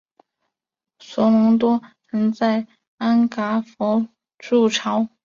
[0.97, 2.65] 索隆多曾在
[2.97, 4.07] 安戈洛坠姆
[4.39, 5.07] 筑巢。